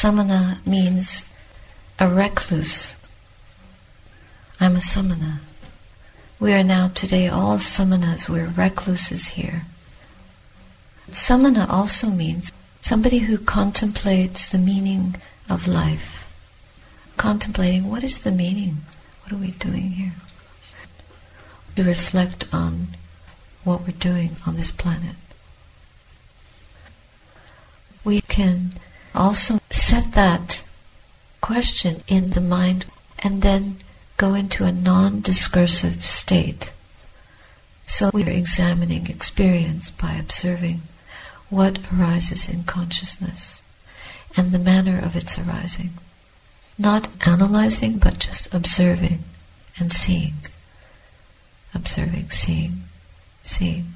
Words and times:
Samana 0.00 0.60
means 0.64 1.28
a 1.98 2.08
recluse. 2.08 2.94
I'm 4.60 4.76
a 4.76 4.80
samana. 4.80 5.40
We 6.38 6.52
are 6.52 6.62
now 6.62 6.92
today 6.94 7.26
all 7.26 7.58
samanas, 7.58 8.28
we're 8.28 8.46
recluses 8.46 9.26
here. 9.26 9.62
Samana 11.10 11.66
also 11.68 12.10
means 12.10 12.52
somebody 12.80 13.18
who 13.18 13.38
contemplates 13.38 14.46
the 14.46 14.56
meaning 14.56 15.16
of 15.50 15.66
life. 15.66 16.28
Contemplating 17.16 17.90
what 17.90 18.04
is 18.04 18.20
the 18.20 18.30
meaning? 18.30 18.82
What 19.24 19.32
are 19.32 19.42
we 19.42 19.50
doing 19.50 19.90
here? 19.90 20.14
To 21.74 21.82
reflect 21.82 22.46
on 22.54 22.96
what 23.64 23.80
we're 23.80 23.98
doing 23.98 24.36
on 24.46 24.56
this 24.56 24.70
planet. 24.70 25.16
We 28.04 28.20
can 28.20 28.74
also 29.18 29.58
set 29.70 30.12
that 30.12 30.62
question 31.40 32.02
in 32.06 32.30
the 32.30 32.40
mind 32.40 32.86
and 33.18 33.42
then 33.42 33.76
go 34.16 34.34
into 34.34 34.64
a 34.64 34.72
non 34.72 35.20
discursive 35.20 36.04
state. 36.04 36.72
So 37.86 38.10
we 38.14 38.22
are 38.24 38.30
examining 38.30 39.08
experience 39.08 39.90
by 39.90 40.12
observing 40.12 40.82
what 41.50 41.78
arises 41.92 42.48
in 42.48 42.64
consciousness 42.64 43.60
and 44.36 44.52
the 44.52 44.58
manner 44.58 44.98
of 44.98 45.16
its 45.16 45.38
arising. 45.38 45.94
Not 46.78 47.08
analyzing, 47.26 47.98
but 47.98 48.18
just 48.18 48.52
observing 48.54 49.24
and 49.78 49.92
seeing. 49.92 50.34
Observing, 51.74 52.30
seeing, 52.30 52.84
seeing. 53.42 53.94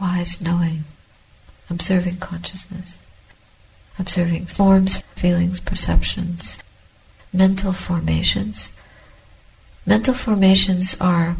Wise 0.00 0.40
knowing. 0.40 0.84
Observing 1.68 2.16
consciousness. 2.16 2.96
Observing 3.98 4.46
forms, 4.46 5.02
feelings, 5.16 5.60
perceptions, 5.60 6.58
mental 7.32 7.72
formations. 7.72 8.72
Mental 9.84 10.14
formations 10.14 10.96
are 11.00 11.36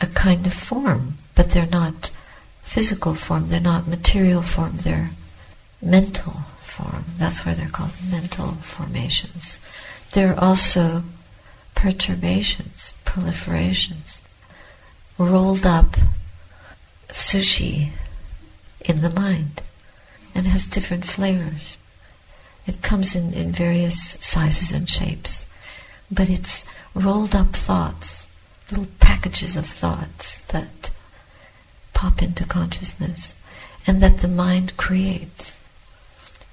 a 0.00 0.06
kind 0.06 0.46
of 0.46 0.54
form, 0.54 1.18
but 1.34 1.50
they're 1.50 1.66
not 1.66 2.10
physical 2.62 3.14
form, 3.14 3.48
they're 3.48 3.60
not 3.60 3.88
material 3.88 4.42
form, 4.42 4.78
they're 4.78 5.10
mental 5.80 6.42
form. 6.62 7.04
That's 7.18 7.44
why 7.44 7.54
they're 7.54 7.68
called 7.68 7.92
mental 8.10 8.52
formations. 8.62 9.58
They're 10.12 10.38
also 10.38 11.04
perturbations, 11.74 12.92
proliferations, 13.04 14.20
rolled 15.16 15.66
up 15.66 15.96
sushi 17.08 17.90
in 18.80 19.00
the 19.00 19.10
mind 19.10 19.62
and 20.38 20.46
has 20.46 20.64
different 20.66 21.04
flavors. 21.04 21.78
It 22.64 22.80
comes 22.80 23.16
in, 23.16 23.34
in 23.34 23.50
various 23.50 24.16
sizes 24.20 24.70
and 24.70 24.88
shapes, 24.88 25.44
but 26.12 26.28
it's 26.28 26.64
rolled 26.94 27.34
up 27.34 27.56
thoughts, 27.56 28.28
little 28.70 28.86
packages 29.00 29.56
of 29.56 29.66
thoughts 29.66 30.42
that 30.42 30.90
pop 31.92 32.22
into 32.22 32.44
consciousness 32.44 33.34
and 33.84 34.00
that 34.00 34.18
the 34.18 34.28
mind 34.28 34.76
creates. 34.76 35.56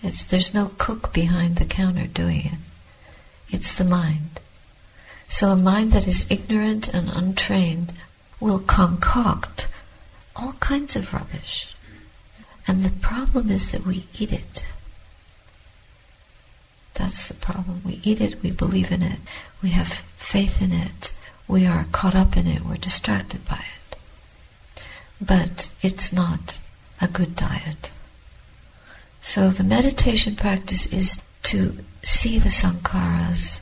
It's, 0.01 0.25
there's 0.25 0.51
no 0.51 0.71
cook 0.79 1.13
behind 1.13 1.57
the 1.57 1.65
counter 1.65 2.07
doing 2.07 2.39
it. 2.39 2.59
It's 3.51 3.75
the 3.75 3.83
mind. 3.83 4.39
So 5.27 5.51
a 5.51 5.55
mind 5.55 5.91
that 5.91 6.07
is 6.07 6.25
ignorant 6.31 6.91
and 6.91 7.09
untrained 7.09 7.93
will 8.39 8.59
concoct 8.59 9.67
all 10.35 10.53
kinds 10.53 10.95
of 10.95 11.13
rubbish. 11.13 11.74
And 12.67 12.83
the 12.83 12.89
problem 12.89 13.49
is 13.49 13.71
that 13.71 13.85
we 13.85 14.07
eat 14.17 14.31
it. 14.31 14.65
That's 16.95 17.27
the 17.27 17.33
problem. 17.33 17.81
We 17.85 17.99
eat 18.03 18.21
it, 18.21 18.41
we 18.41 18.51
believe 18.51 18.91
in 18.91 19.01
it, 19.03 19.19
we 19.61 19.69
have 19.69 20.03
faith 20.17 20.61
in 20.61 20.71
it, 20.71 21.13
we 21.47 21.65
are 21.65 21.85
caught 21.91 22.15
up 22.15 22.37
in 22.37 22.47
it, 22.47 22.65
we're 22.65 22.77
distracted 22.77 23.45
by 23.45 23.57
it 23.57 23.85
but 25.19 25.69
it's 25.81 26.11
not 26.11 26.59
a 27.01 27.07
good 27.07 27.35
diet. 27.35 27.91
So 29.21 29.49
the 29.49 29.63
meditation 29.63 30.35
practice 30.35 30.85
is 30.87 31.21
to 31.43 31.77
see 32.03 32.37
the 32.37 32.49
sankharas. 32.49 33.59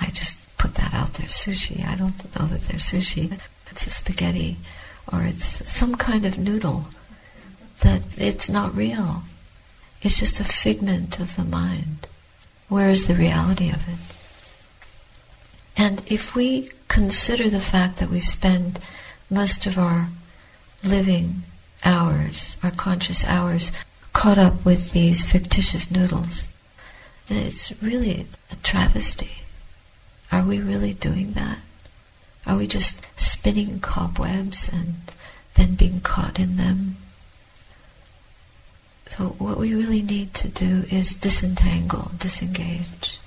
I 0.00 0.06
just 0.06 0.38
put 0.56 0.74
that 0.76 0.94
out 0.94 1.14
there, 1.14 1.26
sushi. 1.26 1.86
I 1.86 1.96
don't 1.96 2.38
know 2.38 2.46
that 2.46 2.68
they're 2.68 2.78
sushi. 2.78 3.38
It's 3.70 3.86
a 3.86 3.90
spaghetti 3.90 4.56
or 5.12 5.22
it's 5.22 5.70
some 5.70 5.94
kind 5.94 6.24
of 6.24 6.38
noodle 6.38 6.86
that 7.80 8.02
it's 8.16 8.48
not 8.48 8.74
real. 8.74 9.22
It's 10.02 10.18
just 10.18 10.40
a 10.40 10.44
figment 10.44 11.18
of 11.18 11.36
the 11.36 11.44
mind. 11.44 12.06
Where 12.68 12.88
is 12.88 13.06
the 13.06 13.14
reality 13.14 13.68
of 13.70 13.88
it? 13.88 13.98
And 15.76 16.02
if 16.06 16.34
we 16.34 16.70
consider 16.88 17.48
the 17.48 17.60
fact 17.60 17.98
that 17.98 18.10
we 18.10 18.20
spend 18.20 18.80
most 19.28 19.66
of 19.66 19.78
our 19.78 20.08
living 20.82 21.42
hours, 21.84 22.56
our 22.62 22.70
conscious 22.70 23.24
hours, 23.24 23.72
caught 24.12 24.38
up 24.38 24.64
with 24.64 24.92
these 24.92 25.24
fictitious 25.24 25.90
noodles. 25.90 26.48
it's 27.28 27.72
really 27.80 28.26
a 28.50 28.56
travesty. 28.56 29.42
Are 30.32 30.42
we 30.42 30.58
really 30.60 30.94
doing 30.94 31.32
that? 31.34 31.58
Are 32.46 32.56
we 32.56 32.66
just 32.66 33.00
spinning 33.16 33.80
cobwebs 33.80 34.68
and 34.68 34.96
then 35.54 35.74
being 35.74 36.00
caught 36.00 36.38
in 36.38 36.56
them? 36.56 36.96
So, 39.16 39.34
what 39.38 39.58
we 39.58 39.74
really 39.74 40.02
need 40.02 40.34
to 40.34 40.48
do 40.48 40.84
is 40.90 41.14
disentangle, 41.14 42.12
disengage, 42.18 43.18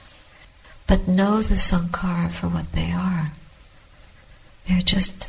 but 0.88 1.08
know 1.08 1.42
the 1.42 1.56
sankhara 1.56 2.32
for 2.32 2.48
what 2.48 2.72
they 2.72 2.92
are. 2.92 3.32
They're 4.68 4.82
just 4.82 5.28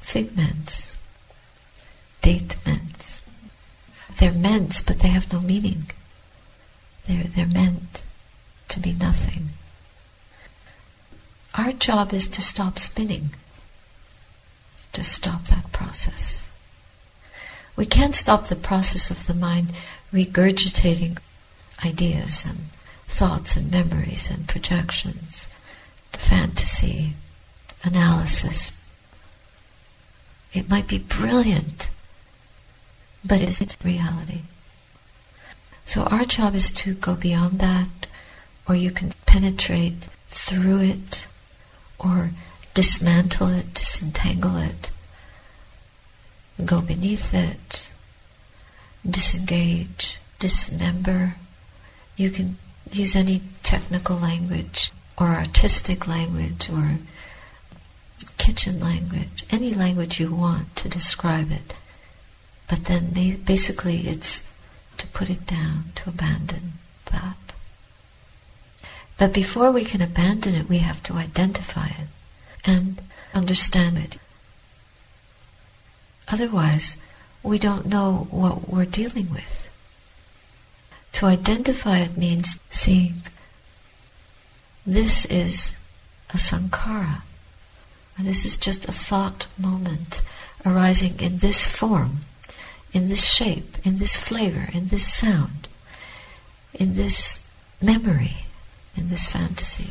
figments 0.00 0.90
statements. 2.20 3.20
They're 4.18 4.32
meant, 4.32 4.82
but 4.86 4.98
they 5.00 5.08
have 5.08 5.32
no 5.32 5.40
meaning. 5.40 5.90
They're, 7.06 7.24
they're 7.24 7.46
meant 7.46 8.02
to 8.68 8.78
be 8.78 8.92
nothing. 8.92 9.50
Our 11.54 11.72
job 11.72 12.12
is 12.12 12.28
to 12.28 12.42
stop 12.42 12.78
spinning, 12.78 13.30
to 14.92 15.02
stop 15.02 15.46
that 15.46 15.72
process. 15.72 16.39
We 17.80 17.86
can't 17.86 18.14
stop 18.14 18.48
the 18.48 18.56
process 18.56 19.10
of 19.10 19.26
the 19.26 19.32
mind 19.32 19.72
regurgitating 20.12 21.16
ideas 21.82 22.44
and 22.46 22.66
thoughts 23.08 23.56
and 23.56 23.70
memories 23.70 24.28
and 24.28 24.46
projections, 24.46 25.48
the 26.12 26.18
fantasy, 26.18 27.14
analysis. 27.82 28.72
It 30.52 30.68
might 30.68 30.88
be 30.88 30.98
brilliant 30.98 31.88
but 33.24 33.40
is 33.40 33.62
it 33.62 33.78
reality? 33.82 34.42
So 35.86 36.02
our 36.02 36.26
job 36.26 36.54
is 36.54 36.70
to 36.72 36.92
go 36.92 37.14
beyond 37.14 37.60
that, 37.60 37.88
or 38.68 38.74
you 38.74 38.90
can 38.90 39.14
penetrate 39.24 40.06
through 40.28 40.80
it, 40.80 41.26
or 41.98 42.32
dismantle 42.74 43.48
it, 43.48 43.72
disentangle 43.72 44.58
it, 44.58 44.90
go 46.66 46.80
beneath 46.80 47.32
it, 47.34 47.90
disengage, 49.08 50.18
dismember. 50.38 51.36
You 52.16 52.30
can 52.30 52.58
use 52.90 53.14
any 53.14 53.42
technical 53.62 54.16
language 54.16 54.92
or 55.18 55.28
artistic 55.28 56.06
language 56.06 56.68
or 56.70 56.98
kitchen 58.38 58.80
language, 58.80 59.44
any 59.50 59.74
language 59.74 60.18
you 60.18 60.34
want 60.34 60.74
to 60.76 60.88
describe 60.88 61.50
it. 61.52 61.74
But 62.68 62.86
then 62.86 63.10
basically 63.44 64.08
it's 64.08 64.44
to 64.96 65.06
put 65.08 65.30
it 65.30 65.46
down, 65.46 65.92
to 65.96 66.10
abandon 66.10 66.74
that. 67.10 67.36
But 69.18 69.32
before 69.32 69.70
we 69.70 69.84
can 69.84 70.00
abandon 70.00 70.54
it, 70.54 70.68
we 70.68 70.78
have 70.78 71.02
to 71.04 71.14
identify 71.14 71.88
it 71.88 72.08
and 72.64 73.02
understand 73.34 73.98
it. 73.98 74.18
Otherwise, 76.30 76.96
we 77.42 77.58
don't 77.58 77.86
know 77.86 78.28
what 78.30 78.68
we're 78.68 78.84
dealing 78.84 79.30
with. 79.30 79.68
To 81.12 81.26
identify 81.26 81.98
it 81.98 82.16
means 82.16 82.60
seeing 82.70 83.22
this 84.86 85.24
is 85.26 85.74
a 86.30 86.36
sankhara. 86.36 87.22
And 88.16 88.26
this 88.28 88.44
is 88.44 88.56
just 88.56 88.84
a 88.84 88.92
thought 88.92 89.46
moment 89.58 90.22
arising 90.64 91.18
in 91.18 91.38
this 91.38 91.66
form 91.66 92.20
in 92.92 93.08
this 93.08 93.24
shape, 93.24 93.76
in 93.84 93.98
this 93.98 94.16
flavor, 94.16 94.68
in 94.72 94.88
this 94.88 95.12
sound, 95.12 95.68
in 96.74 96.94
this 96.94 97.38
memory, 97.80 98.46
in 98.96 99.08
this 99.08 99.26
fantasy, 99.26 99.90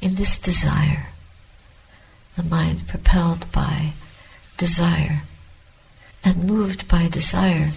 in 0.00 0.14
this 0.16 0.38
desire. 0.38 1.08
The 2.36 2.42
mind 2.42 2.86
propelled 2.86 3.50
by 3.50 3.92
desire 4.56 5.22
and 6.28 6.44
moved 6.44 6.86
by 6.88 7.08
desire 7.08 7.70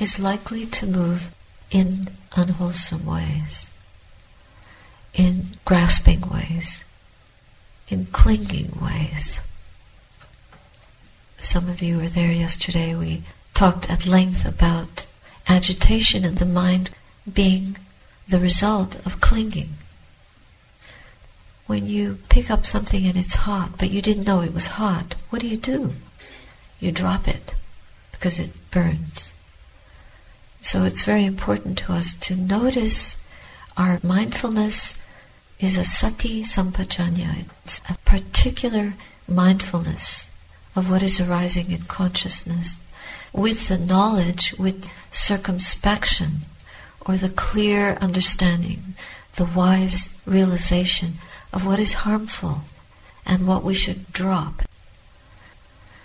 is 0.00 0.18
likely 0.18 0.64
to 0.64 0.86
move 0.86 1.28
in 1.70 2.08
unwholesome 2.34 3.04
ways, 3.04 3.68
in 5.12 5.58
grasping 5.66 6.22
ways, 6.30 6.82
in 7.88 8.06
clinging 8.06 8.72
ways. 8.80 9.40
Some 11.36 11.68
of 11.68 11.82
you 11.82 11.98
were 11.98 12.08
there 12.08 12.32
yesterday. 12.32 12.94
We 12.94 13.24
talked 13.52 13.90
at 13.90 14.06
length 14.06 14.46
about 14.46 15.06
agitation 15.46 16.24
in 16.24 16.36
the 16.36 16.46
mind 16.46 16.88
being 17.30 17.76
the 18.26 18.40
result 18.40 18.96
of 19.04 19.20
clinging. 19.20 19.74
When 21.66 21.86
you 21.86 22.18
pick 22.30 22.50
up 22.50 22.64
something 22.64 23.06
and 23.06 23.18
it's 23.18 23.44
hot, 23.44 23.72
but 23.76 23.90
you 23.90 24.00
didn't 24.00 24.24
know 24.24 24.40
it 24.40 24.54
was 24.54 24.78
hot, 24.80 25.16
what 25.28 25.42
do 25.42 25.46
you 25.46 25.58
do? 25.58 25.96
You 26.80 26.92
drop 26.92 27.28
it 27.28 27.54
because 28.18 28.38
it 28.38 28.50
burns. 28.70 29.32
So 30.60 30.82
it's 30.82 31.04
very 31.04 31.24
important 31.24 31.78
to 31.78 31.92
us 31.92 32.14
to 32.14 32.34
notice 32.34 33.16
our 33.76 34.00
mindfulness 34.02 34.94
is 35.60 35.76
a 35.76 35.84
sati 35.84 36.42
sampajanya. 36.42 37.46
It's 37.64 37.80
a 37.88 37.96
particular 38.04 38.94
mindfulness 39.28 40.28
of 40.74 40.90
what 40.90 41.02
is 41.02 41.20
arising 41.20 41.70
in 41.70 41.82
consciousness 41.82 42.78
with 43.32 43.68
the 43.68 43.78
knowledge, 43.78 44.54
with 44.58 44.88
circumspection, 45.10 46.42
or 47.06 47.16
the 47.16 47.30
clear 47.30 47.96
understanding, 48.00 48.94
the 49.36 49.44
wise 49.44 50.08
realization 50.26 51.14
of 51.52 51.64
what 51.64 51.78
is 51.78 52.04
harmful 52.04 52.62
and 53.24 53.46
what 53.46 53.62
we 53.62 53.74
should 53.74 54.12
drop. 54.12 54.62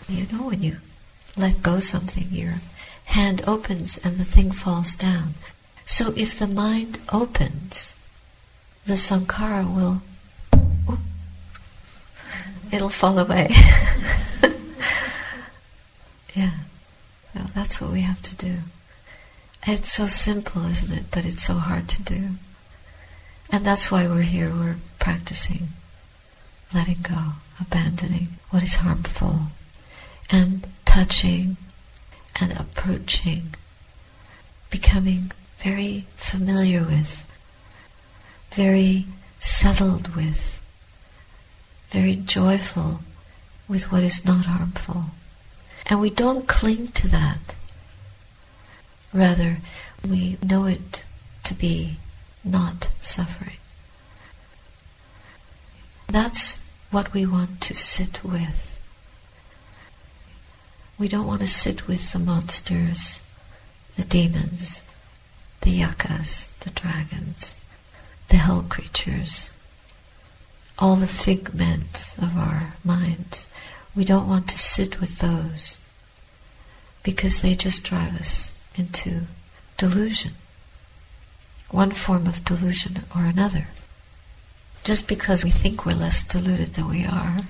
You 0.07 0.27
know, 0.31 0.47
when 0.47 0.61
you 0.61 0.77
let 1.35 1.61
go 1.61 1.79
something, 1.79 2.27
your 2.31 2.61
hand 3.05 3.43
opens 3.47 3.97
and 3.99 4.17
the 4.17 4.25
thing 4.25 4.51
falls 4.51 4.95
down. 4.95 5.35
So 5.85 6.13
if 6.15 6.37
the 6.37 6.47
mind 6.47 6.99
opens, 7.11 7.95
the 8.85 8.93
sankhara 8.93 9.65
will, 9.65 10.01
it'll 12.71 12.89
fall 12.89 13.19
away. 13.19 13.49
yeah, 16.35 16.51
well, 17.35 17.49
that's 17.53 17.81
what 17.81 17.91
we 17.91 18.01
have 18.01 18.21
to 18.23 18.35
do. 18.35 18.57
It's 19.65 19.93
so 19.93 20.07
simple, 20.07 20.65
isn't 20.65 20.91
it? 20.91 21.05
But 21.11 21.25
it's 21.25 21.43
so 21.45 21.53
hard 21.55 21.87
to 21.89 22.01
do. 22.01 22.29
And 23.49 23.65
that's 23.65 23.91
why 23.91 24.07
we're 24.07 24.21
here. 24.23 24.49
We're 24.49 24.77
practicing 24.99 25.69
letting 26.73 27.01
go, 27.01 27.33
abandoning 27.59 28.29
what 28.49 28.63
is 28.63 28.75
harmful, 28.75 29.47
and 30.29 30.67
touching 30.93 31.57
and 32.39 32.51
approaching, 32.51 33.55
becoming 34.69 35.31
very 35.57 36.05
familiar 36.17 36.83
with, 36.83 37.25
very 38.51 39.07
settled 39.39 40.15
with, 40.15 40.61
very 41.89 42.15
joyful 42.15 42.99
with 43.67 43.91
what 43.91 44.03
is 44.03 44.23
not 44.23 44.45
harmful. 44.45 45.05
And 45.87 45.99
we 45.99 46.11
don't 46.11 46.47
cling 46.47 46.89
to 46.89 47.07
that. 47.07 47.55
Rather, 49.11 49.57
we 50.07 50.37
know 50.43 50.65
it 50.65 51.03
to 51.45 51.55
be 51.55 51.97
not 52.43 52.89
suffering. 53.01 53.57
That's 56.07 56.59
what 56.91 57.13
we 57.13 57.25
want 57.25 57.61
to 57.61 57.73
sit 57.73 58.23
with. 58.23 58.72
We 60.97 61.07
don't 61.07 61.27
want 61.27 61.41
to 61.41 61.47
sit 61.47 61.87
with 61.87 62.11
the 62.11 62.19
monsters, 62.19 63.19
the 63.95 64.03
demons, 64.03 64.81
the 65.61 65.79
yakkhas, 65.79 66.49
the 66.59 66.69
dragons, 66.69 67.55
the 68.29 68.37
hell 68.37 68.65
creatures, 68.69 69.49
all 70.77 70.95
the 70.95 71.07
figments 71.07 72.15
of 72.17 72.35
our 72.37 72.75
minds. 72.83 73.47
We 73.95 74.05
don't 74.05 74.27
want 74.27 74.47
to 74.49 74.57
sit 74.57 74.99
with 74.99 75.19
those 75.19 75.77
because 77.03 77.41
they 77.41 77.55
just 77.55 77.83
drive 77.83 78.15
us 78.19 78.53
into 78.75 79.21
delusion, 79.77 80.33
one 81.69 81.91
form 81.91 82.27
of 82.27 82.45
delusion 82.45 83.03
or 83.15 83.25
another. 83.25 83.67
Just 84.83 85.07
because 85.07 85.43
we 85.43 85.51
think 85.51 85.85
we're 85.85 85.93
less 85.93 86.23
deluded 86.23 86.73
than 86.73 86.89
we 86.89 87.05
are, 87.05 87.41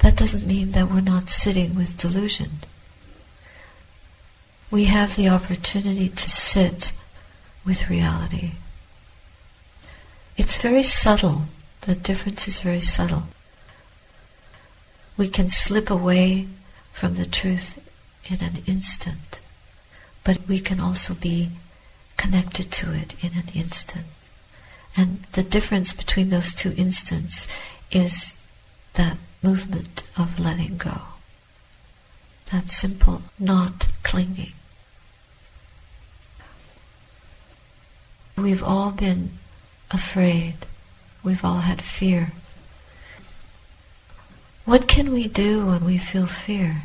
that 0.00 0.16
doesn't 0.16 0.46
mean 0.46 0.72
that 0.72 0.90
we're 0.90 1.00
not 1.00 1.30
sitting 1.30 1.74
with 1.74 1.96
delusion. 1.96 2.60
We 4.70 4.84
have 4.84 5.16
the 5.16 5.28
opportunity 5.28 6.08
to 6.08 6.30
sit 6.30 6.92
with 7.64 7.90
reality. 7.90 8.52
It's 10.36 10.60
very 10.60 10.82
subtle. 10.82 11.44
The 11.82 11.94
difference 11.94 12.46
is 12.46 12.60
very 12.60 12.80
subtle. 12.80 13.24
We 15.16 15.28
can 15.28 15.50
slip 15.50 15.90
away 15.90 16.46
from 16.92 17.14
the 17.14 17.26
truth 17.26 17.78
in 18.30 18.40
an 18.40 18.62
instant 18.66 19.40
but 20.28 20.46
we 20.46 20.60
can 20.60 20.78
also 20.78 21.14
be 21.14 21.48
connected 22.18 22.70
to 22.70 22.92
it 22.92 23.14
in 23.24 23.32
an 23.32 23.48
instant. 23.54 24.04
And 24.94 25.26
the 25.32 25.42
difference 25.42 25.94
between 25.94 26.28
those 26.28 26.52
two 26.52 26.74
instants 26.76 27.46
is 27.90 28.34
that 28.92 29.16
movement 29.42 30.02
of 30.16 30.38
letting 30.38 30.76
go. 30.76 31.00
That 32.52 32.70
simple 32.72 33.22
not 33.38 33.88
clinging. 34.02 34.52
We've 38.36 38.62
all 38.62 38.90
been 38.92 39.38
afraid. 39.90 40.66
We've 41.22 41.44
all 41.44 41.60
had 41.60 41.82
fear. 41.82 42.32
What 44.64 44.86
can 44.86 45.12
we 45.12 45.28
do 45.28 45.66
when 45.66 45.84
we 45.84 45.98
feel 45.98 46.26
fear? 46.26 46.82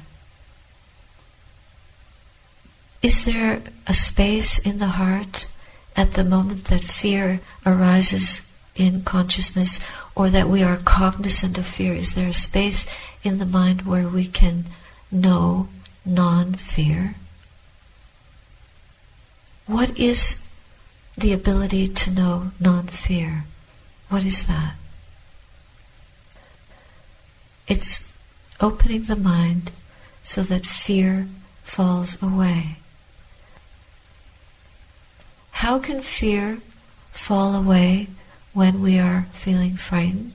Is 3.01 3.25
there 3.25 3.61
a 3.85 3.93
space 3.93 4.57
in 4.57 4.79
the 4.79 4.95
heart 4.99 5.47
at 5.95 6.13
the 6.13 6.23
moment 6.23 6.65
that 6.65 6.83
fear 6.83 7.41
arises 7.65 8.47
in 8.75 9.03
consciousness 9.03 9.79
or 10.15 10.29
that 10.29 10.49
we 10.49 10.63
are 10.63 10.77
cognizant 10.77 11.57
of 11.57 11.67
fear? 11.67 11.93
Is 11.93 12.13
there 12.13 12.29
a 12.29 12.33
space 12.33 12.85
in 13.23 13.37
the 13.37 13.45
mind 13.45 13.83
where 13.83 14.07
we 14.07 14.25
can 14.27 14.65
know 15.11 15.67
non 16.05 16.53
fear? 16.55 17.15
What 19.65 19.97
is 19.97 20.43
the 21.17 21.33
ability 21.33 21.87
to 21.87 22.11
know 22.11 22.51
non 22.59 22.87
fear? 22.87 23.45
What 24.09 24.23
is 24.23 24.47
that? 24.47 24.75
It's 27.67 28.07
opening 28.59 29.03
the 29.03 29.15
mind 29.15 29.71
so 30.23 30.43
that 30.43 30.65
fear 30.65 31.27
falls 31.63 32.21
away. 32.21 32.77
How 35.51 35.79
can 35.79 36.01
fear 36.01 36.59
fall 37.11 37.55
away 37.55 38.07
when 38.53 38.81
we 38.81 38.99
are 38.99 39.27
feeling 39.33 39.75
frightened? 39.77 40.33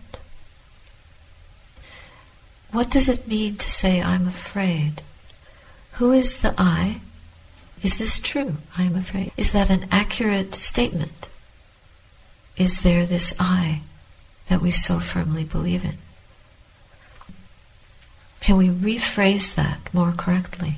What 2.70 2.90
does 2.90 3.08
it 3.08 3.28
mean 3.28 3.56
to 3.56 3.70
say, 3.70 4.02
I'm 4.02 4.28
afraid? 4.28 5.02
Who 5.92 6.12
is 6.12 6.42
the 6.42 6.54
I? 6.58 7.00
Is 7.82 7.98
this 7.98 8.18
true? 8.18 8.56
I 8.76 8.82
am 8.82 8.96
afraid. 8.96 9.32
Is 9.36 9.52
that 9.52 9.70
an 9.70 9.86
accurate 9.90 10.54
statement? 10.54 11.28
Is 12.56 12.82
there 12.82 13.06
this 13.06 13.32
I 13.38 13.82
that 14.48 14.60
we 14.60 14.70
so 14.70 14.98
firmly 14.98 15.44
believe 15.44 15.84
in? 15.84 15.98
Can 18.40 18.56
we 18.56 18.68
rephrase 18.68 19.54
that 19.54 19.92
more 19.94 20.12
correctly? 20.12 20.76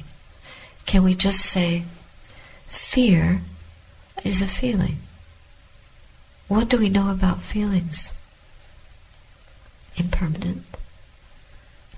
Can 0.86 1.02
we 1.02 1.14
just 1.14 1.40
say, 1.40 1.84
fear 2.68 3.42
is 4.24 4.42
a 4.42 4.46
feeling. 4.46 4.98
What 6.50 6.68
do 6.68 6.78
we 6.78 6.88
know 6.88 7.12
about 7.12 7.42
feelings? 7.42 8.10
Impermanent. 9.94 10.64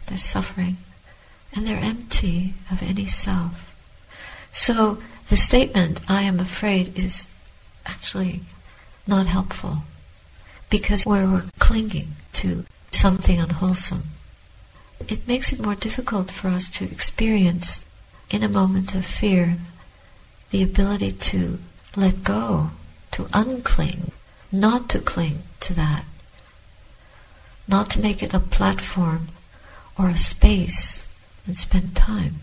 They're 0.06 0.18
suffering. 0.18 0.76
And 1.54 1.66
they're 1.66 1.82
empty 1.82 2.52
of 2.70 2.82
any 2.82 3.06
self. 3.06 3.74
So 4.52 4.98
the 5.30 5.38
statement, 5.38 6.02
I 6.06 6.20
am 6.24 6.38
afraid, 6.38 6.98
is 6.98 7.28
actually 7.86 8.42
not 9.06 9.26
helpful. 9.26 9.84
Because 10.68 11.06
where 11.06 11.26
we're 11.26 11.48
clinging 11.58 12.16
to 12.34 12.66
something 12.90 13.40
unwholesome, 13.40 14.02
it 15.08 15.26
makes 15.26 15.50
it 15.50 15.60
more 15.60 15.76
difficult 15.76 16.30
for 16.30 16.48
us 16.48 16.68
to 16.72 16.84
experience 16.84 17.82
in 18.28 18.42
a 18.42 18.50
moment 18.50 18.94
of 18.94 19.06
fear 19.06 19.56
the 20.50 20.62
ability 20.62 21.12
to 21.12 21.58
let 21.96 22.22
go, 22.22 22.72
to 23.12 23.24
uncling, 23.32 24.12
not 24.52 24.90
to 24.90 24.98
cling 24.98 25.42
to 25.60 25.72
that, 25.74 26.04
not 27.66 27.88
to 27.90 28.00
make 28.00 28.22
it 28.22 28.34
a 28.34 28.40
platform 28.40 29.28
or 29.98 30.08
a 30.08 30.18
space 30.18 31.06
and 31.46 31.58
spend 31.58 31.96
time, 31.96 32.40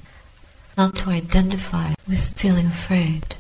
not 0.76 0.96
to 0.96 1.12
identify 1.12 1.94
with 2.08 2.38
feeling 2.38 2.66
afraid. 2.66 3.38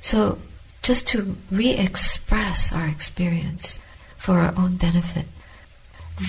So, 0.00 0.38
just 0.82 1.06
to 1.08 1.36
re 1.50 1.70
express 1.70 2.72
our 2.72 2.88
experience 2.88 3.78
for 4.16 4.40
our 4.40 4.54
own 4.56 4.76
benefit, 4.76 5.26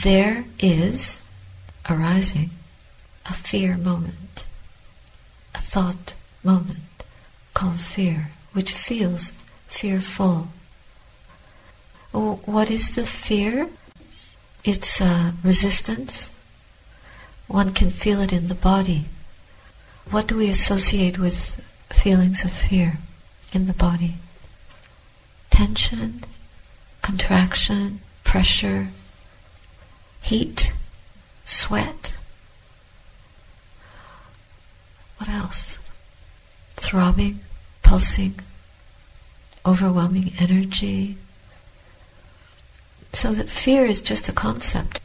there 0.04 0.46
is 0.60 1.24
arising 1.90 2.52
a 3.26 3.34
fear 3.34 3.78
moment, 3.78 4.44
a 5.56 5.60
thought 5.60 6.16
moment 6.44 7.04
called 7.54 7.82
fear, 7.82 8.32
which 8.54 8.72
feels 8.74 9.32
fearful. 9.70 10.50
What 12.12 12.70
is 12.70 12.96
the 12.96 13.06
fear? 13.06 13.70
It's 14.64 15.02
resistance. 15.44 16.30
One 17.48 17.74
can 17.74 17.90
feel 17.90 18.20
it 18.20 18.34
in 18.34 18.48
the 18.48 18.56
body. 18.56 19.06
What 20.12 20.28
do 20.28 20.36
we 20.38 20.50
associate 20.50 21.18
with 21.18 21.62
feelings 21.92 22.44
of 22.44 22.52
fear 22.52 22.98
in 23.54 23.68
the 23.68 23.74
body? 23.74 24.16
Tension, 25.50 26.22
contraction, 27.02 28.02
pressure, 28.24 28.90
heat, 30.22 30.74
sweat. 31.46 32.16
What 35.18 35.30
else? 35.30 35.78
Throbbing, 36.76 37.42
pulsing, 37.84 38.40
overwhelming 39.66 40.34
energy. 40.40 41.18
So 43.14 43.34
that 43.34 43.50
fear 43.50 43.86
is 43.86 44.02
just 44.02 44.30
a 44.30 44.34
concept. 44.34 45.02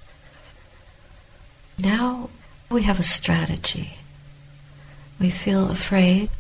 Now 1.78 2.30
we 2.70 2.82
have 2.82 3.00
a 3.00 3.04
strategy. 3.04 3.98
We 5.18 5.30
feel 5.30 5.70
afraid, 5.70 6.30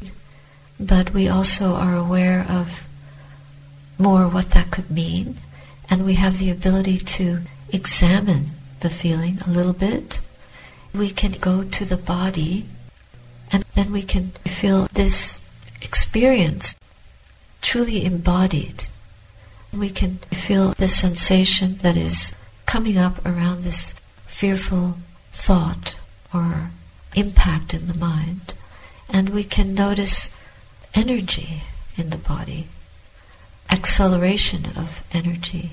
but 0.78 1.14
we 1.14 1.28
also 1.28 1.74
are 1.74 1.96
aware 1.96 2.46
of 2.48 2.84
more 3.98 4.28
what 4.28 4.50
that 4.50 4.70
could 4.70 4.90
mean, 4.90 5.38
and 5.88 6.04
we 6.04 6.14
have 6.14 6.38
the 6.38 6.50
ability 6.50 6.98
to 6.98 7.40
examine 7.72 8.50
the 8.80 8.90
feeling 8.90 9.38
a 9.46 9.50
little 9.50 9.72
bit. 9.72 10.20
We 10.92 11.10
can 11.10 11.32
go 11.32 11.64
to 11.64 11.84
the 11.84 11.96
body, 11.96 12.66
and 13.50 13.64
then 13.74 13.92
we 13.92 14.02
can 14.02 14.32
feel 14.46 14.88
this 14.92 15.40
experience 15.80 16.74
truly 17.64 18.04
embodied. 18.04 18.84
We 19.72 19.90
can 19.90 20.18
feel 20.32 20.74
the 20.74 20.88
sensation 20.88 21.78
that 21.78 21.96
is 21.96 22.36
coming 22.66 22.96
up 22.98 23.24
around 23.26 23.64
this 23.64 23.94
fearful 24.26 24.98
thought 25.32 25.96
or 26.32 26.70
impact 27.16 27.74
in 27.74 27.86
the 27.86 27.98
mind 27.98 28.54
and 29.08 29.30
we 29.30 29.44
can 29.44 29.74
notice 29.74 30.30
energy 30.94 31.62
in 31.96 32.10
the 32.10 32.18
body, 32.18 32.68
acceleration 33.70 34.66
of 34.76 35.02
energy, 35.12 35.70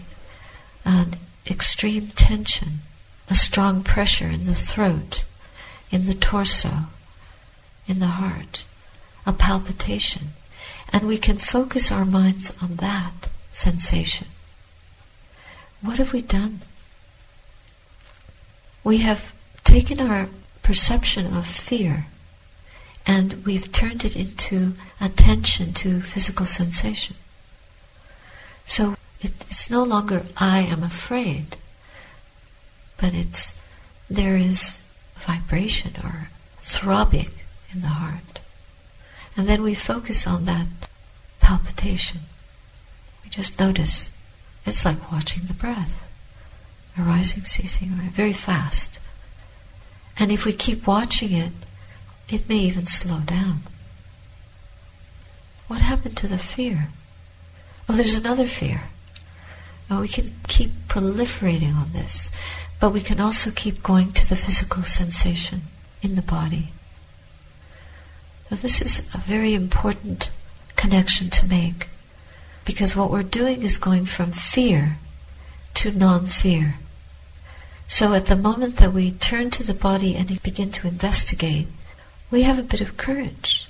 and 0.86 1.18
extreme 1.46 2.08
tension, 2.10 2.82
a 3.30 3.36
strong 3.36 3.84
pressure 3.84 4.28
in 4.28 4.46
the 4.46 4.56
throat, 4.56 5.26
in 5.92 6.06
the 6.06 6.14
torso, 6.14 6.86
in 7.88 8.00
the 8.00 8.08
heart, 8.22 8.66
a 9.26 9.34
palpitation. 9.34 10.30
And 10.94 11.08
we 11.08 11.18
can 11.18 11.38
focus 11.38 11.92
our 11.92 12.06
minds 12.06 12.52
on 12.62 12.76
that 12.78 13.30
sensation. 13.54 14.28
What 15.82 15.98
have 15.98 16.14
we 16.14 16.22
done? 16.22 16.62
We 18.84 18.98
have 18.98 19.34
taken 19.64 20.02
our 20.02 20.28
perception 20.64 21.34
of 21.34 21.48
fear 21.48 22.08
and 23.06 23.44
we've 23.46 23.72
turned 23.72 24.06
it 24.06 24.16
into 24.16 24.74
attention 25.00 25.74
to 25.74 26.02
physical 26.02 26.46
sensation. 26.46 27.16
So 28.66 28.96
it, 29.20 29.32
it's 29.50 29.70
no 29.70 29.84
longer 29.84 30.26
I 30.38 30.60
am 30.60 30.84
afraid, 30.84 31.58
but 32.98 33.14
it's 33.14 33.56
there 34.10 34.36
is 34.36 34.80
vibration 35.16 35.96
or 36.04 36.30
throbbing 36.62 37.32
in 37.74 37.82
the 37.82 37.88
heart. 37.88 38.42
And 39.42 39.50
then 39.50 39.64
we 39.64 39.74
focus 39.74 40.28
on 40.28 40.46
that 40.46 40.68
palpitation. 41.40 42.20
We 43.24 43.32
just 43.32 43.60
notice. 43.60 44.12
It's 44.68 44.86
like 44.86 45.12
watching 45.12 45.46
the 45.48 45.56
breath. 45.56 46.04
Arising, 46.96 47.46
ceasing, 47.46 47.90
very 48.14 48.34
fast. 48.34 49.00
And 50.20 50.32
if 50.32 50.46
we 50.46 50.54
keep 50.54 50.86
watching 50.86 51.32
it, 51.32 51.54
it 52.30 52.48
may 52.48 52.58
even 52.58 52.86
slow 52.86 53.22
down. 53.22 53.64
What 55.68 55.82
happened 55.82 56.18
to 56.18 56.28
the 56.28 56.38
fear? 56.38 56.90
Well, 57.88 57.98
there's 57.98 58.14
another 58.14 58.48
fear. 58.48 58.84
Well, 59.90 60.02
we 60.02 60.08
can 60.08 60.36
keep 60.48 60.70
proliferating 60.88 61.76
on 61.76 61.94
this, 61.94 62.30
but 62.80 62.92
we 62.92 63.02
can 63.02 63.20
also 63.20 63.50
keep 63.50 63.82
going 63.82 64.12
to 64.14 64.30
the 64.30 64.36
physical 64.36 64.84
sensation 64.84 65.64
in 66.04 66.14
the 66.14 66.22
body. 66.22 66.74
So 68.52 68.58
this 68.58 68.82
is 68.82 69.00
a 69.14 69.18
very 69.18 69.54
important 69.54 70.30
connection 70.76 71.30
to 71.30 71.48
make 71.48 71.88
because 72.66 72.98
what 72.98 73.10
we're 73.10 73.24
doing 73.24 73.64
is 73.64 73.78
going 73.78 74.06
from 74.06 74.34
fear 74.34 74.98
to 75.76 75.94
non-fear. 75.94 76.76
So 77.88 78.14
at 78.14 78.26
the 78.26 78.36
moment 78.36 78.76
that 78.76 78.92
we 78.92 79.12
turn 79.12 79.52
to 79.52 79.64
the 79.64 79.74
body 79.74 80.18
and 80.18 80.44
begin 80.44 80.70
to 80.74 80.90
investigate, 80.90 81.70
we 82.30 82.42
have 82.42 82.60
a 82.60 82.64
bit 82.64 82.82
of 82.82 82.98
courage. 82.98 83.70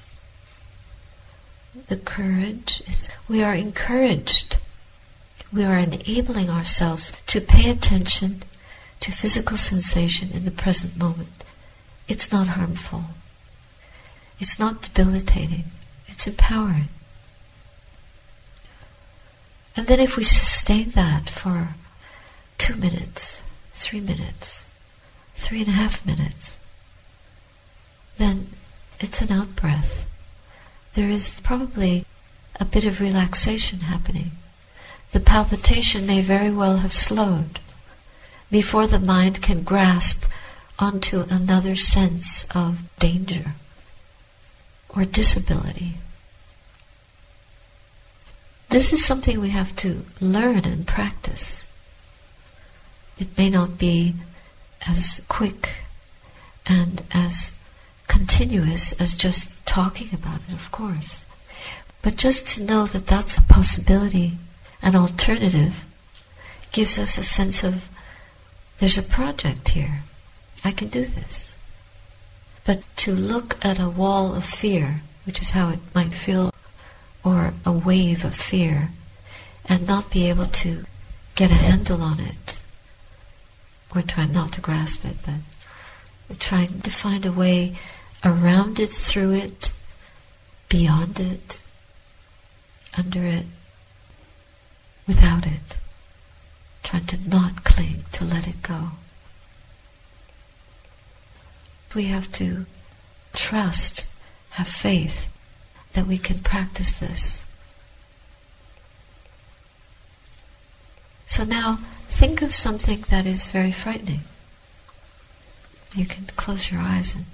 The 1.85 1.97
courage 1.97 2.81
is 2.87 3.07
we 3.29 3.43
are 3.43 3.53
encouraged. 3.53 4.57
We 5.53 5.63
are 5.63 5.77
enabling 5.77 6.49
ourselves 6.49 7.13
to 7.27 7.39
pay 7.39 7.69
attention 7.69 8.41
to 8.99 9.11
physical 9.11 9.57
sensation 9.57 10.31
in 10.31 10.43
the 10.43 10.49
present 10.49 10.97
moment. 10.97 11.43
It's 12.07 12.31
not 12.31 12.47
harmful. 12.47 13.03
It's 14.41 14.57
not 14.57 14.81
debilitating. 14.81 15.65
It's 16.07 16.25
empowering. 16.25 16.89
And 19.77 19.85
then 19.85 19.99
if 19.99 20.17
we 20.17 20.23
sustain 20.23 20.89
that 20.91 21.29
for 21.29 21.75
two 22.57 22.75
minutes, 22.75 23.43
three 23.75 23.99
minutes, 23.99 24.65
three 25.35 25.59
and 25.59 25.69
a 25.69 25.73
half 25.73 26.03
minutes, 26.07 26.57
then 28.17 28.49
it's 28.99 29.21
an 29.21 29.31
out 29.31 29.55
breath. 29.55 30.05
There 30.95 31.09
is 31.09 31.39
probably 31.41 32.07
a 32.59 32.65
bit 32.65 32.83
of 32.83 32.99
relaxation 32.99 33.81
happening. 33.81 34.31
The 35.11 35.19
palpitation 35.19 36.07
may 36.07 36.21
very 36.21 36.49
well 36.49 36.77
have 36.77 36.93
slowed 36.93 37.59
before 38.49 38.87
the 38.87 38.99
mind 38.99 39.43
can 39.43 39.61
grasp 39.61 40.25
onto 40.79 41.25
another 41.29 41.75
sense 41.75 42.47
of 42.55 42.79
danger 42.97 43.53
or 44.95 45.05
disability. 45.05 45.95
This 48.69 48.93
is 48.93 49.05
something 49.05 49.39
we 49.39 49.49
have 49.49 49.75
to 49.77 50.05
learn 50.19 50.59
and 50.65 50.87
practice. 50.87 51.63
It 53.19 53.37
may 53.37 53.49
not 53.49 53.77
be 53.77 54.15
as 54.87 55.21
quick 55.27 55.83
and 56.65 57.03
as 57.11 57.51
continuous 58.07 58.93
as 58.93 59.13
just 59.13 59.63
talking 59.65 60.09
about 60.13 60.39
it, 60.47 60.53
of 60.53 60.71
course. 60.71 61.25
But 62.01 62.15
just 62.15 62.47
to 62.49 62.63
know 62.63 62.85
that 62.87 63.07
that's 63.07 63.37
a 63.37 63.41
possibility, 63.41 64.37
an 64.81 64.95
alternative, 64.95 65.85
gives 66.71 66.97
us 66.97 67.17
a 67.17 67.23
sense 67.23 67.63
of 67.63 67.89
there's 68.79 68.97
a 68.97 69.03
project 69.03 69.69
here. 69.69 70.03
I 70.63 70.71
can 70.71 70.87
do 70.87 71.05
this. 71.05 71.50
But 72.63 72.83
to 72.97 73.15
look 73.15 73.57
at 73.63 73.79
a 73.79 73.89
wall 73.89 74.35
of 74.35 74.45
fear, 74.45 75.01
which 75.25 75.41
is 75.41 75.51
how 75.51 75.69
it 75.69 75.79
might 75.95 76.13
feel, 76.13 76.53
or 77.23 77.53
a 77.65 77.71
wave 77.71 78.23
of 78.23 78.35
fear, 78.35 78.89
and 79.65 79.87
not 79.87 80.11
be 80.11 80.29
able 80.29 80.47
to 80.47 80.85
get 81.35 81.51
a 81.51 81.55
handle 81.55 82.01
on 82.01 82.19
it, 82.19 82.61
or 83.95 84.01
try 84.01 84.25
not 84.25 84.53
to 84.53 84.61
grasp 84.61 85.05
it, 85.05 85.17
but 85.25 86.39
trying 86.39 86.81
to 86.81 86.89
find 86.89 87.25
a 87.25 87.31
way 87.31 87.75
around 88.23 88.79
it, 88.79 88.89
through 88.89 89.33
it, 89.33 89.73
beyond 90.69 91.19
it, 91.19 91.59
under 92.97 93.23
it, 93.23 93.45
without 95.07 95.45
it, 95.47 95.77
trying 96.83 97.05
to 97.05 97.17
not 97.29 97.63
cling, 97.63 98.03
to 98.11 98.23
let 98.23 98.47
it 98.47 98.61
go. 98.61 98.91
We 101.93 102.05
have 102.05 102.31
to 102.33 102.65
trust, 103.33 104.07
have 104.51 104.67
faith 104.67 105.27
that 105.93 106.07
we 106.07 106.17
can 106.17 106.39
practice 106.39 106.97
this. 106.99 107.43
So 111.27 111.43
now 111.43 111.79
think 112.09 112.41
of 112.41 112.53
something 112.53 113.05
that 113.09 113.25
is 113.25 113.45
very 113.45 113.71
frightening. 113.71 114.21
You 115.95 116.05
can 116.05 116.25
close 116.35 116.71
your 116.71 116.81
eyes 116.81 117.15
and 117.15 117.25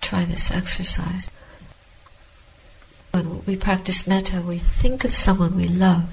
try 0.00 0.24
this 0.24 0.50
exercise. 0.50 1.28
When 3.12 3.44
we 3.44 3.56
practice 3.56 4.06
metta, 4.06 4.40
we 4.40 4.58
think 4.58 5.04
of 5.04 5.14
someone 5.14 5.56
we 5.56 5.68
love 5.68 6.04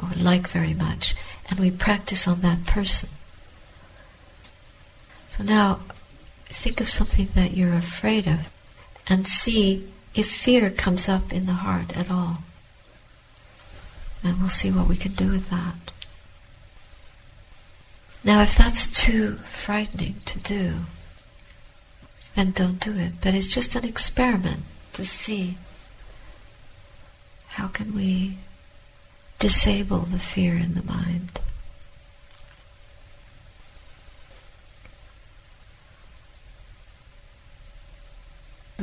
or 0.00 0.10
like 0.16 0.48
very 0.48 0.74
much, 0.74 1.14
and 1.48 1.58
we 1.58 1.70
practice 1.70 2.28
on 2.28 2.40
that 2.42 2.64
person. 2.66 3.08
So 5.36 5.42
now, 5.42 5.80
think 6.48 6.80
of 6.80 6.88
something 6.88 7.28
that 7.34 7.56
you're 7.56 7.74
afraid 7.74 8.26
of 8.26 8.50
and 9.06 9.26
see 9.26 9.88
if 10.14 10.30
fear 10.30 10.70
comes 10.70 11.08
up 11.08 11.32
in 11.32 11.46
the 11.46 11.52
heart 11.54 11.96
at 11.96 12.10
all. 12.10 12.38
And 14.22 14.40
we'll 14.40 14.48
see 14.48 14.70
what 14.70 14.88
we 14.88 14.96
can 14.96 15.12
do 15.12 15.30
with 15.30 15.48
that. 15.50 15.92
Now, 18.24 18.42
if 18.42 18.56
that's 18.56 18.86
too 18.86 19.38
frightening 19.50 20.16
to 20.26 20.38
do, 20.38 20.74
then 22.34 22.50
don't 22.50 22.80
do 22.80 22.96
it. 22.98 23.12
But 23.20 23.34
it's 23.34 23.48
just 23.48 23.74
an 23.74 23.84
experiment 23.84 24.64
to 24.94 25.04
see 25.04 25.56
how 27.48 27.68
can 27.68 27.94
we 27.94 28.38
disable 29.38 30.00
the 30.00 30.18
fear 30.18 30.56
in 30.56 30.74
the 30.74 30.82
mind. 30.82 31.40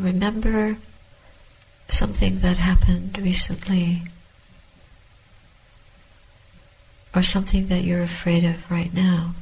Remember 0.06 0.78
something 1.90 2.42
that 2.42 2.58
happened 2.58 3.18
recently 3.18 4.04
or 7.16 7.24
something 7.24 7.70
that 7.70 7.84
you're 7.84 8.04
afraid 8.04 8.44
of 8.44 8.70
right 8.70 8.94
now 8.94 9.34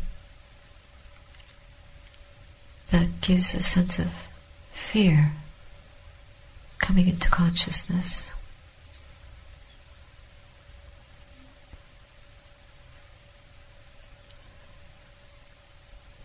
that 2.91 3.19
gives 3.19 3.53
a 3.53 3.61
sense 3.61 3.99
of 3.99 4.07
fear 4.71 5.33
coming 6.77 7.09
into 7.09 7.29
consciousness. 7.29 8.29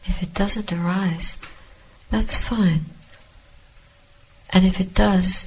If 0.04 0.22
it 0.22 0.32
doesn't 0.32 0.72
arise, 0.72 1.36
that's 2.12 2.36
fine. 2.36 2.84
And 4.50 4.64
if 4.64 4.80
it 4.80 4.94
does, 4.94 5.46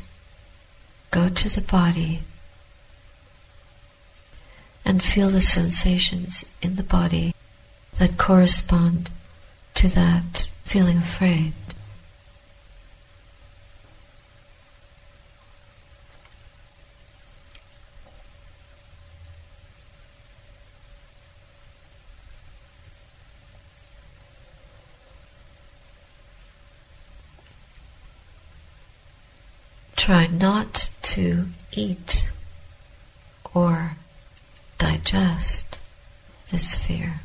go 1.09 1.27
to 1.27 1.49
the 1.49 1.61
body 1.61 2.21
and 4.85 5.03
feel 5.03 5.29
the 5.29 5.41
sensations 5.41 6.45
in 6.61 6.75
the 6.75 6.83
body 6.83 7.33
that 7.97 8.17
correspond 8.17 9.09
to 9.75 9.87
that 9.89 10.47
feeling 10.63 10.97
afraid. 10.97 11.53
Try 29.95 30.23
not 30.41 30.89
to 31.03 31.45
eat 31.71 32.29
or 33.53 33.91
digest 34.79 35.79
this 36.49 36.73
fear, 36.73 37.21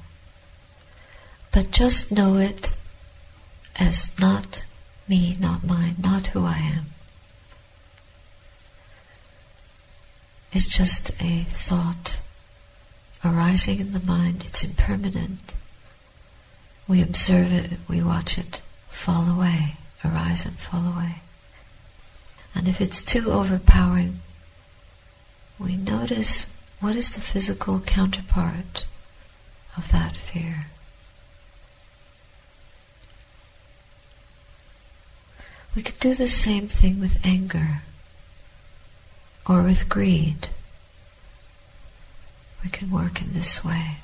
but 1.51 1.71
just 1.71 2.13
know 2.13 2.37
it 2.37 2.77
as 3.77 4.11
not 4.21 4.65
me, 5.09 5.37
not 5.41 5.65
mine, 5.65 5.97
not 6.03 6.29
who 6.29 6.45
I 6.45 6.59
am. 6.59 6.87
It's 10.53 10.67
just 10.67 11.11
a 11.21 11.45
thought 11.51 12.21
arising 13.25 13.81
in 13.81 13.93
the 13.93 14.01
mind. 14.01 14.45
It's 14.47 14.65
impermanent. 14.65 15.55
We 16.89 17.03
observe 17.03 17.53
it, 17.53 17.73
we 17.89 18.03
watch 18.03 18.39
it 18.39 18.63
fall 18.89 19.29
away, 19.29 19.77
arise 20.05 20.45
and 20.45 20.59
fall 20.59 20.87
away. 20.87 21.17
And 22.57 22.67
if 22.67 22.81
it's 22.81 23.03
too 23.03 23.31
overpowering, 23.31 24.21
we 25.59 25.77
notice 25.77 26.47
what 26.81 26.97
is 26.97 27.11
the 27.11 27.21
physical 27.21 27.81
counterpart 27.81 28.87
of 29.77 29.93
that 29.93 30.17
fear. 30.17 30.69
We 35.75 35.83
could 35.83 36.01
do 36.01 36.15
the 36.15 36.27
same 36.27 36.67
thing 36.67 36.99
with 36.99 37.25
anger 37.25 37.83
or 39.47 39.61
with 39.63 39.91
greed. 39.91 40.49
We 42.65 42.71
can 42.71 42.91
work 42.91 43.21
in 43.21 43.35
this 43.35 43.63
way. 43.63 43.99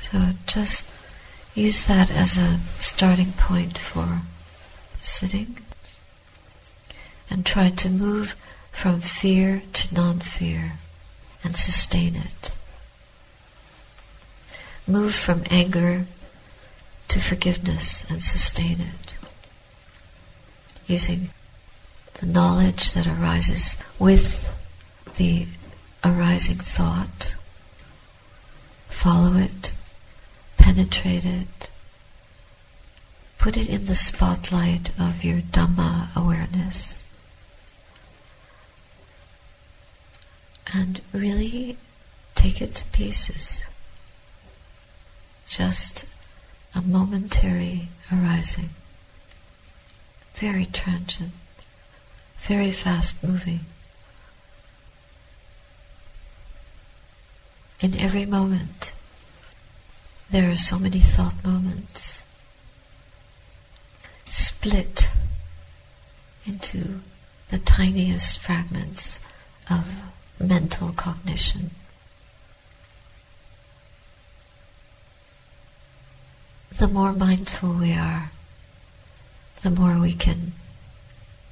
So 0.00 0.32
just 0.48 0.86
use 1.54 1.82
that 1.84 2.10
as 2.10 2.36
a 2.36 2.60
starting 2.78 3.32
point 3.32 3.76
for 3.78 4.22
sitting 5.00 5.58
and 7.28 7.44
try 7.44 7.70
to 7.70 7.88
move 7.88 8.36
from 8.72 9.00
fear 9.00 9.62
to 9.72 9.94
non 9.94 10.20
fear 10.20 10.74
and 11.42 11.56
sustain 11.56 12.16
it. 12.16 12.56
Move 14.86 15.14
from 15.14 15.44
anger 15.50 16.06
to 17.08 17.20
forgiveness 17.20 18.04
and 18.08 18.22
sustain 18.22 18.80
it. 18.80 19.14
Using 20.86 21.30
the 22.14 22.26
knowledge 22.26 22.92
that 22.92 23.06
arises 23.06 23.76
with 23.98 24.52
the 25.16 25.46
arising 26.04 26.58
thought. 26.58 27.34
Follow 28.88 29.34
it 29.36 29.74
penetrate 30.70 31.24
it. 31.24 31.68
Put 33.38 33.56
it 33.56 33.68
in 33.68 33.86
the 33.86 33.96
spotlight 33.96 34.92
of 35.00 35.24
your 35.24 35.40
Dhamma 35.40 36.14
awareness. 36.14 37.02
And 40.72 41.00
really 41.12 41.76
take 42.36 42.62
it 42.62 42.76
to 42.76 42.84
pieces. 42.92 43.62
Just 45.44 46.04
a 46.72 46.80
momentary 46.80 47.88
arising. 48.12 48.70
Very 50.36 50.66
transient, 50.66 51.32
very 52.42 52.70
fast 52.70 53.24
moving. 53.24 53.66
In 57.80 57.98
every 57.98 58.24
moment, 58.24 58.92
there 60.30 60.50
are 60.50 60.56
so 60.56 60.78
many 60.78 61.00
thought 61.00 61.34
moments 61.44 62.22
split 64.28 65.10
into 66.46 67.00
the 67.50 67.58
tiniest 67.58 68.38
fragments 68.38 69.18
of 69.68 69.86
mental 70.38 70.92
cognition. 70.92 71.72
The 76.78 76.86
more 76.86 77.12
mindful 77.12 77.74
we 77.74 77.92
are, 77.92 78.30
the 79.62 79.70
more 79.70 79.98
we 79.98 80.12
can 80.14 80.52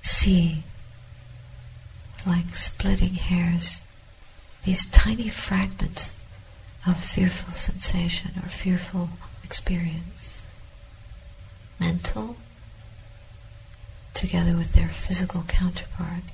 see, 0.02 0.62
like 2.24 2.56
splitting 2.56 3.14
hairs, 3.14 3.80
these 4.64 4.86
tiny 4.86 5.28
fragments 5.28 6.12
of 6.86 7.02
fearful 7.02 7.52
sensation 7.52 8.32
or 8.42 8.48
fearful 8.48 9.10
experience. 9.44 10.42
Mental, 11.78 12.36
together 14.14 14.56
with 14.56 14.72
their 14.72 14.88
physical 14.88 15.44
counterpart. 15.46 16.24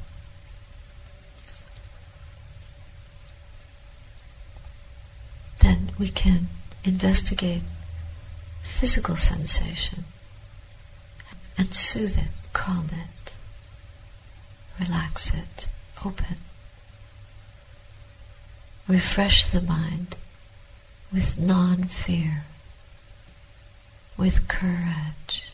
Then 5.60 5.92
we 5.98 6.08
can 6.08 6.48
investigate 6.82 7.62
physical 8.62 9.16
sensation 9.16 10.04
and 11.56 11.74
soothe 11.74 12.18
it, 12.18 12.30
calm 12.52 12.90
it, 12.92 13.32
relax 14.80 15.32
it, 15.34 15.68
open, 16.04 16.36
refresh 18.88 19.44
the 19.44 19.60
mind 19.60 20.16
with 21.14 21.38
non 21.38 21.84
fear, 21.84 22.42
with 24.16 24.48
courage, 24.48 25.52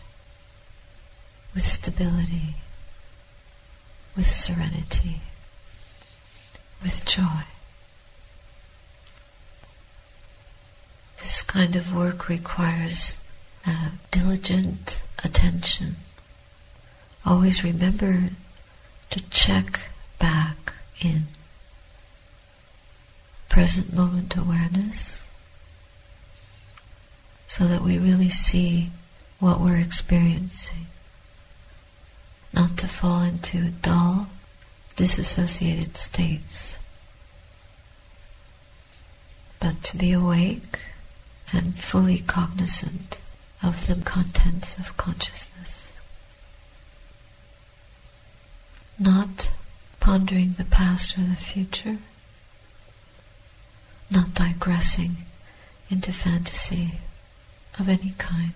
with 1.54 1.66
stability, 1.66 2.54
with 4.16 4.32
serenity, 4.32 5.20
with 6.82 7.04
joy. 7.04 7.42
This 11.20 11.42
kind 11.42 11.76
of 11.76 11.94
work 11.94 12.30
requires 12.30 13.16
a 13.66 13.90
diligent 14.10 15.02
attention. 15.22 15.96
Always 17.26 17.62
remember 17.62 18.30
to 19.10 19.20
check 19.28 19.90
back 20.18 20.72
in. 21.02 21.24
Present 23.50 23.92
moment 23.92 24.34
awareness 24.36 25.20
so 27.60 27.66
that 27.66 27.82
we 27.82 27.98
really 27.98 28.30
see 28.30 28.90
what 29.38 29.60
we're 29.60 29.76
experiencing. 29.76 30.86
Not 32.54 32.78
to 32.78 32.88
fall 32.88 33.20
into 33.20 33.68
dull, 33.82 34.28
disassociated 34.96 35.94
states, 35.94 36.78
but 39.60 39.82
to 39.82 39.98
be 39.98 40.10
awake 40.10 40.78
and 41.52 41.78
fully 41.78 42.20
cognizant 42.20 43.20
of 43.62 43.86
the 43.86 43.96
contents 43.96 44.78
of 44.78 44.96
consciousness. 44.96 45.92
Not 48.98 49.50
pondering 50.00 50.54
the 50.56 50.64
past 50.64 51.18
or 51.18 51.24
the 51.24 51.36
future, 51.36 51.98
not 54.10 54.32
digressing 54.32 55.26
into 55.90 56.10
fantasy 56.10 57.00
of 57.78 57.88
any 57.88 58.14
kind. 58.18 58.52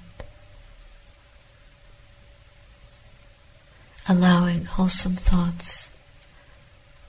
Allowing 4.09 4.64
wholesome 4.66 5.16
thoughts 5.16 5.90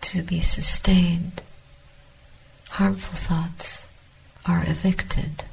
to 0.01 0.21
be 0.21 0.41
sustained, 0.41 1.41
harmful 2.69 3.17
thoughts 3.17 3.87
are 4.45 4.63
evicted. 4.65 5.43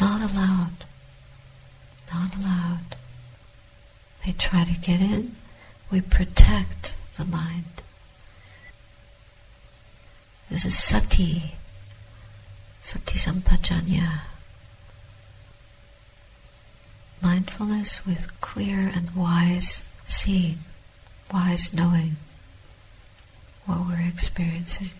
Not 0.00 0.20
allowed. 0.20 0.84
Not 2.12 2.34
allowed. 2.36 2.96
They 4.26 4.32
try 4.32 4.64
to 4.64 4.78
get 4.78 5.00
in. 5.00 5.36
We 5.90 6.00
protect 6.00 6.94
the 7.16 7.24
mind. 7.24 7.82
This 10.50 10.64
is 10.64 10.78
sati, 10.78 11.54
sati 12.82 13.16
sampajanya. 13.18 14.22
Mindfulness 17.22 18.04
with 18.04 18.28
clear 18.40 18.90
and 18.92 19.14
wise 19.14 19.82
seeing, 20.06 20.58
wise 21.32 21.72
knowing 21.72 22.16
what 23.64 23.86
we're 23.86 24.06
experiencing. 24.06 24.90